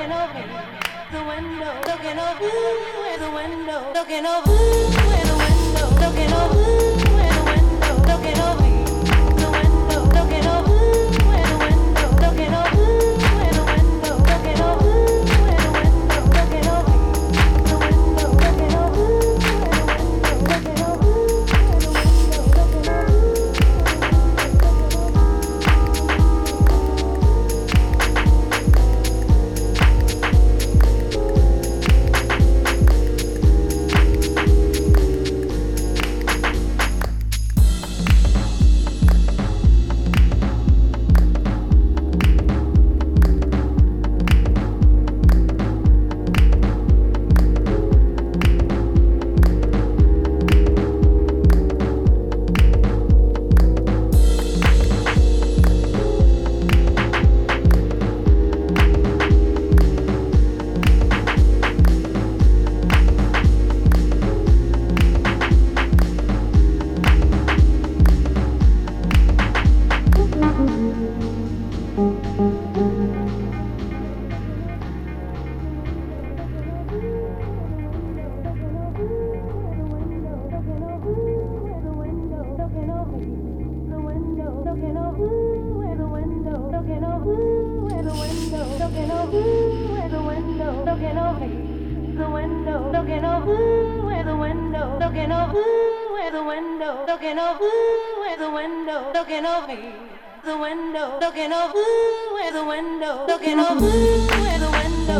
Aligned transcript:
looking 0.00 0.12
over 0.12 0.42
the 1.12 1.24
window, 1.24 1.80
looking 1.86 2.18
over 2.18 2.48
the 3.18 3.30
window, 3.34 3.92
looking 3.92 4.24
over 4.24 4.50
the 4.50 5.36
window, 5.36 5.90
looking 6.00 6.32
over. 6.32 6.99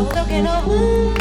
otro 0.01 0.25
que 0.27 0.43
no 0.43 1.20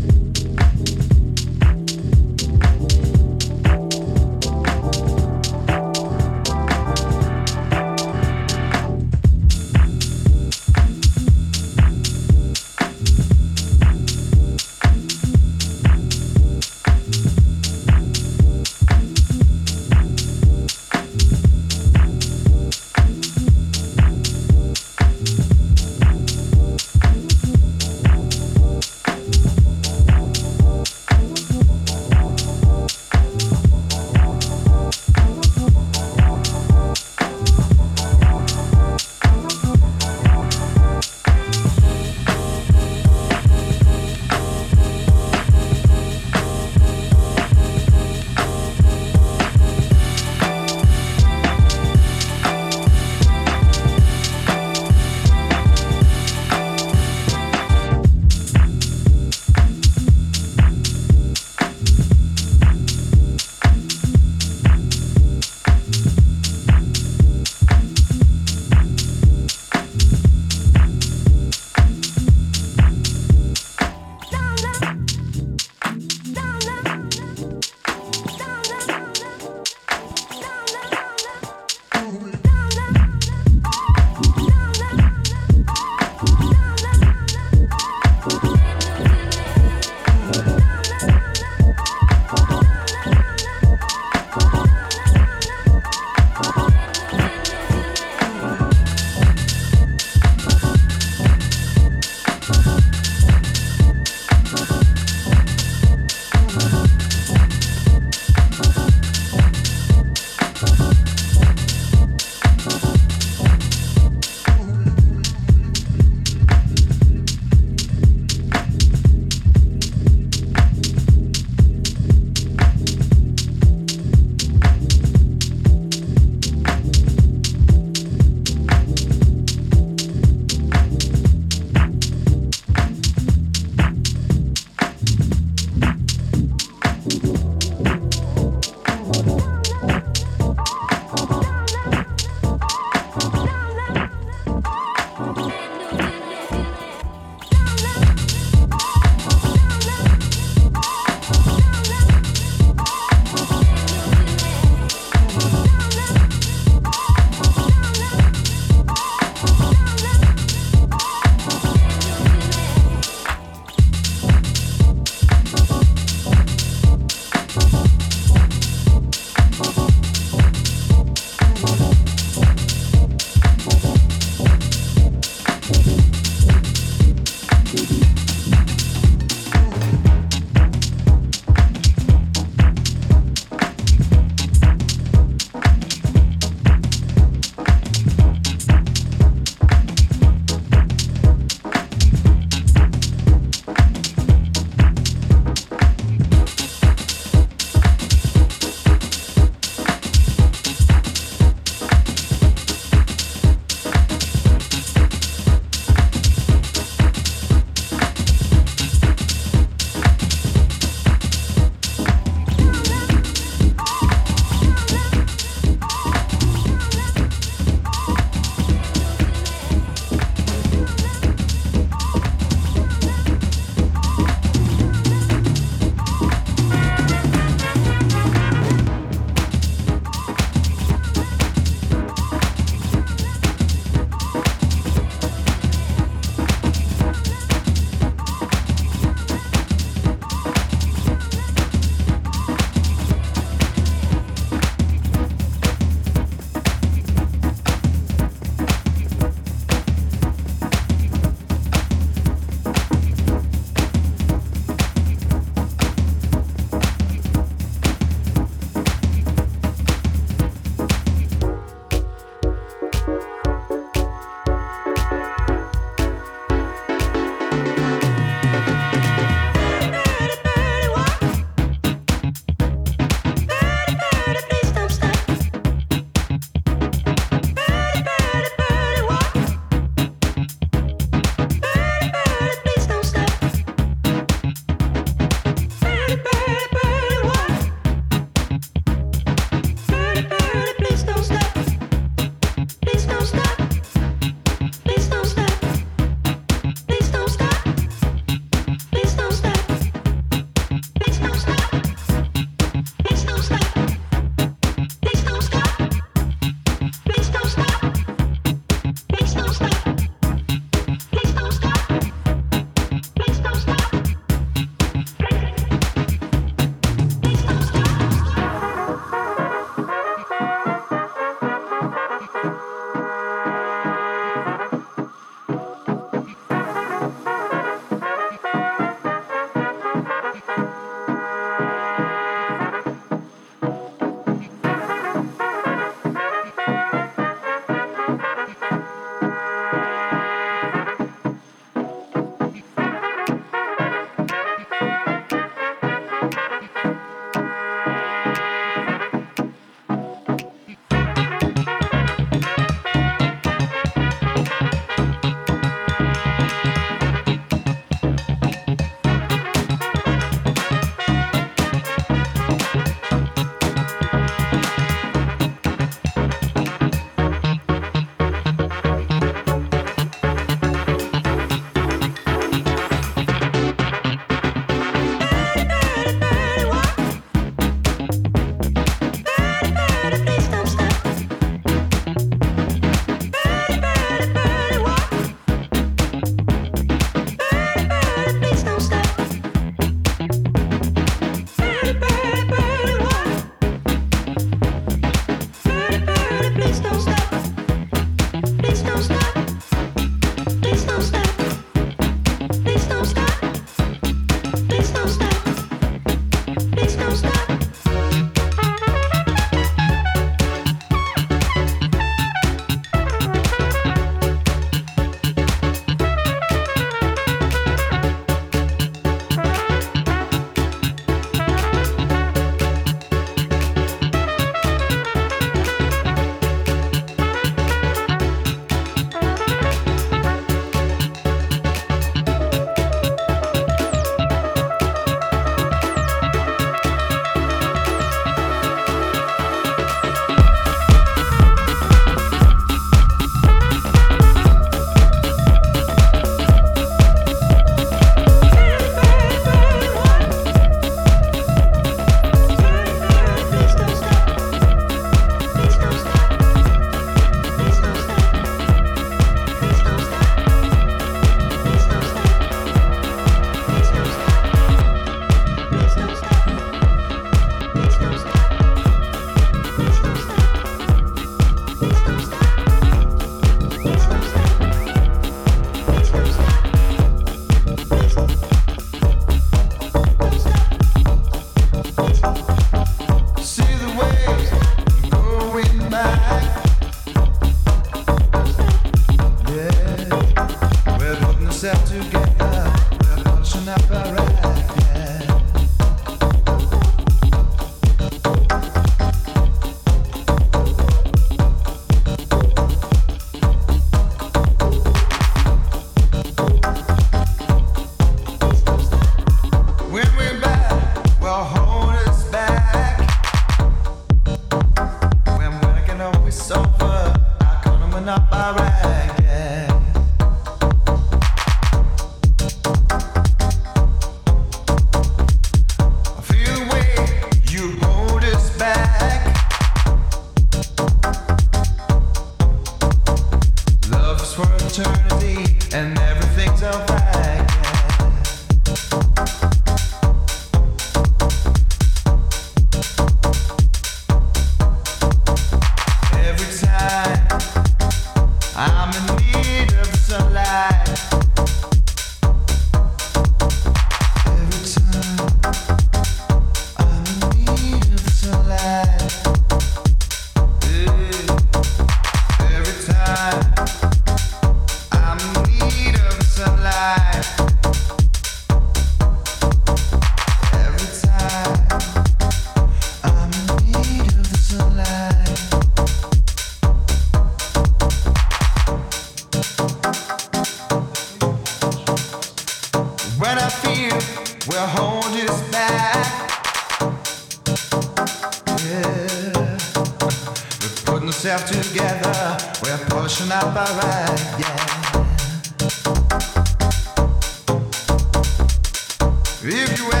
Every 599.43 599.87
time 599.89 600.00